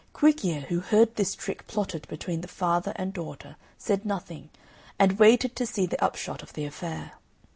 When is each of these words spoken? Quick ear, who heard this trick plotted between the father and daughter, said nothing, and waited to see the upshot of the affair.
Quick 0.13 0.43
ear, 0.43 0.61
who 0.61 0.79
heard 0.79 1.13
this 1.15 1.35
trick 1.35 1.67
plotted 1.67 2.07
between 2.07 2.41
the 2.41 2.47
father 2.47 2.91
and 2.95 3.13
daughter, 3.13 3.55
said 3.77 4.03
nothing, 4.03 4.49
and 4.97 5.19
waited 5.19 5.55
to 5.57 5.67
see 5.67 5.85
the 5.85 6.03
upshot 6.03 6.41
of 6.41 6.53
the 6.53 6.65
affair. 6.65 7.11